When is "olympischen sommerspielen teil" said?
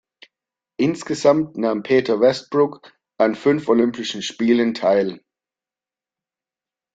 3.69-5.23